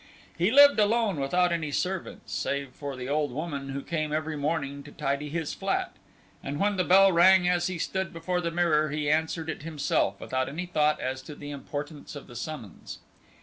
[0.35, 4.81] He lived alone without any servants save for the old woman who came every morning
[4.81, 5.95] to tidy his flat,
[6.43, 10.19] and when the bell rang as he stood before the mirror, he answered it himself
[10.19, 12.97] without any thought as to the importance of the summons.